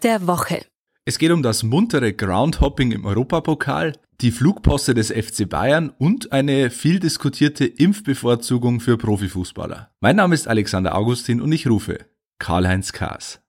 [0.00, 0.64] Der Woche.
[1.04, 6.70] Es geht um das muntere Groundhopping im Europapokal, die Flugposte des FC Bayern und eine
[6.70, 9.90] viel diskutierte Impfbevorzugung für Profifußballer.
[10.00, 11.98] Mein Name ist Alexander Augustin und ich rufe
[12.38, 13.40] Karl-Heinz Kaas.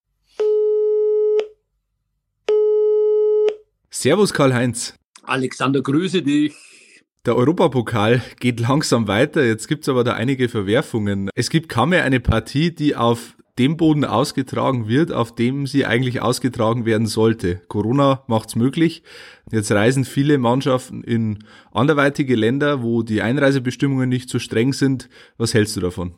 [3.90, 4.96] Servus Karl-Heinz.
[5.24, 6.54] Alexander, grüße dich.
[7.26, 11.30] Der Europapokal geht langsam weiter, jetzt gibt's aber da einige Verwerfungen.
[11.34, 15.86] Es gibt kaum mehr eine Partie, die auf dem Boden ausgetragen wird, auf dem sie
[15.86, 17.62] eigentlich ausgetragen werden sollte.
[17.68, 19.04] Corona macht's möglich.
[19.52, 21.40] Jetzt reisen viele Mannschaften in
[21.72, 25.10] anderweitige Länder, wo die Einreisebestimmungen nicht so streng sind.
[25.38, 26.14] Was hältst du davon?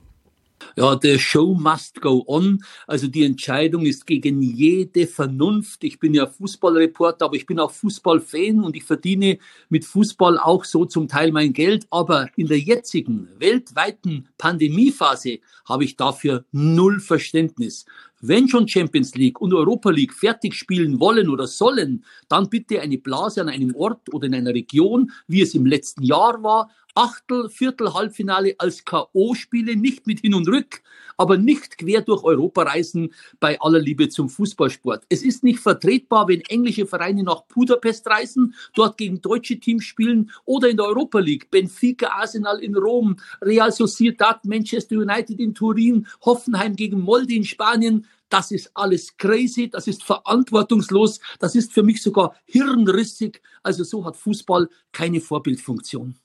[0.75, 2.63] Ja, the show must go on.
[2.85, 5.83] Also die Entscheidung ist gegen jede Vernunft.
[5.83, 9.39] Ich bin ja Fußballreporter, aber ich bin auch Fußballfan und ich verdiene
[9.69, 11.87] mit Fußball auch so zum Teil mein Geld.
[11.89, 17.85] Aber in der jetzigen weltweiten Pandemiephase habe ich dafür null Verständnis.
[18.19, 22.97] Wenn schon Champions League und Europa League fertig spielen wollen oder sollen, dann bitte eine
[22.97, 27.47] Blase an einem Ort oder in einer Region, wie es im letzten Jahr war, Achtel,
[27.49, 30.81] Viertel, Halbfinale als K.O.-Spiele, nicht mit Hin und Rück,
[31.15, 35.05] aber nicht quer durch Europa reisen bei aller Liebe zum Fußballsport.
[35.07, 40.31] Es ist nicht vertretbar, wenn englische Vereine nach Budapest reisen, dort gegen deutsche Teams spielen
[40.45, 41.51] oder in der Europa League.
[41.51, 48.07] Benfica, Arsenal in Rom, Real Sociedad, Manchester United in Turin, Hoffenheim gegen Molde in Spanien.
[48.29, 53.39] Das ist alles crazy, das ist verantwortungslos, das ist für mich sogar hirnrissig.
[53.61, 56.15] Also so hat Fußball keine Vorbildfunktion.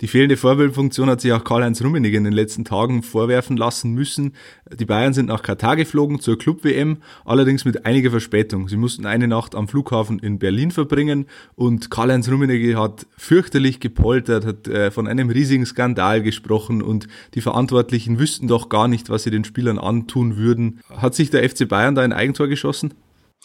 [0.00, 4.32] Die fehlende Vorbildfunktion hat sich auch Karl-Heinz Rummenigge in den letzten Tagen vorwerfen lassen müssen.
[4.72, 8.68] Die Bayern sind nach Katar geflogen zur Club-WM, allerdings mit einiger Verspätung.
[8.68, 14.46] Sie mussten eine Nacht am Flughafen in Berlin verbringen und Karl-Heinz Rummenigge hat fürchterlich gepoltert,
[14.46, 19.24] hat äh, von einem riesigen Skandal gesprochen und die Verantwortlichen wüssten doch gar nicht, was
[19.24, 20.80] sie den Spielern antun würden.
[20.88, 22.94] Hat sich der FC Bayern da ein Eigentor geschossen?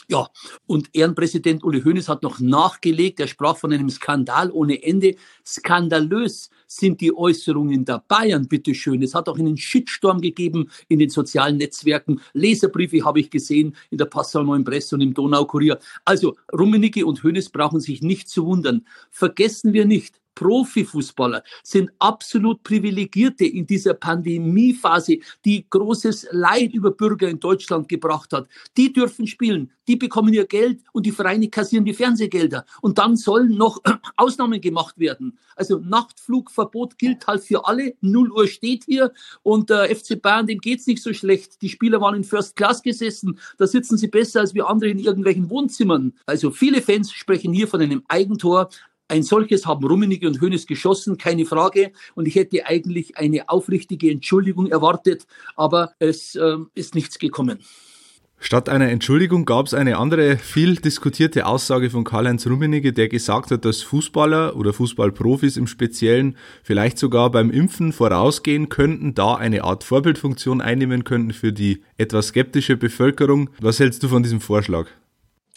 [0.08, 0.30] Ja,
[0.68, 5.16] und Ehrenpräsident Uli Hoeneß hat noch nachgelegt, er sprach von einem Skandal ohne Ende.
[5.44, 9.02] Skandalös sind die Äußerungen der Bayern, bitteschön.
[9.02, 12.22] Es hat auch einen Shitstorm gegeben in den sozialen Netzwerken.
[12.34, 15.80] Leserbriefe habe ich gesehen in der Passau Neuen Presse und im Donaukurier.
[16.04, 18.86] Also Rummenigge und Hoeneß brauchen sich nicht zu wundern.
[19.10, 27.30] Vergessen wir nicht, Profifußballer sind absolut Privilegierte in dieser Pandemiephase, die großes Leid über Bürger
[27.30, 28.48] in Deutschland gebracht hat.
[28.78, 32.66] Die dürfen spielen, die bekommen ihr Geld und die Vereine kassieren die Fernsehgelder.
[32.82, 33.82] Und dann sollen noch
[34.18, 35.38] Ausnahmen gemacht werden.
[35.56, 37.96] Also Nachtflugverbot gilt halt für alle.
[38.02, 39.12] 0 Uhr steht hier
[39.44, 41.62] und der äh, FC Bayern, dem geht's nicht so schlecht.
[41.62, 43.40] Die Spieler waren in First Class gesessen.
[43.58, 46.14] Da sitzen sie besser als wir andere in irgendwelchen Wohnzimmern.
[46.26, 48.70] Also viele Fans sprechen hier von einem Eigentor.
[49.08, 51.92] Ein solches haben Rummenigge und Hönes geschossen, keine Frage.
[52.16, 57.60] Und ich hätte eigentlich eine aufrichtige Entschuldigung erwartet, aber es äh, ist nichts gekommen.
[58.40, 63.50] Statt einer Entschuldigung gab es eine andere viel diskutierte Aussage von Karl-Heinz Rummenigge, der gesagt
[63.50, 69.64] hat, dass Fußballer oder Fußballprofis im Speziellen vielleicht sogar beim Impfen vorausgehen könnten, da eine
[69.64, 73.50] Art Vorbildfunktion einnehmen könnten für die etwas skeptische Bevölkerung.
[73.62, 74.88] Was hältst du von diesem Vorschlag?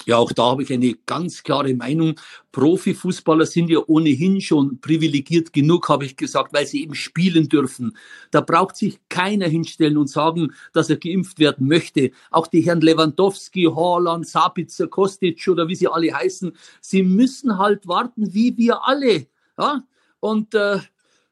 [0.09, 2.19] Ja, auch da habe ich eine ganz klare Meinung.
[2.53, 7.95] Profifußballer sind ja ohnehin schon privilegiert genug, habe ich gesagt, weil sie eben spielen dürfen.
[8.31, 12.13] Da braucht sich keiner hinstellen und sagen, dass er geimpft werden möchte.
[12.31, 17.87] Auch die Herren Lewandowski, Haaland, Sabitzer, Kostic oder wie sie alle heißen, sie müssen halt
[17.87, 19.27] warten, wie wir alle.
[19.59, 19.85] Ja?
[20.21, 20.79] Und äh,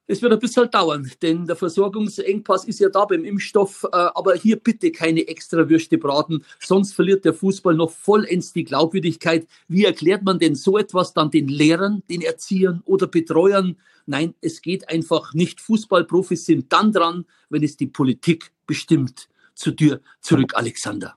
[0.09, 3.85] es wird ein bisschen dauern, denn der Versorgungsengpass ist ja da beim Impfstoff.
[3.85, 8.65] Äh, aber hier bitte keine extra Würste braten, sonst verliert der Fußball noch vollends die
[8.65, 9.47] Glaubwürdigkeit.
[9.69, 13.77] Wie erklärt man denn so etwas dann den Lehrern, den Erziehern oder Betreuern?
[14.07, 15.61] Nein, es geht einfach nicht.
[15.61, 19.29] Fußballprofis sind dann dran, wenn es die Politik bestimmt.
[19.55, 21.17] Zu dir zurück, Alexander.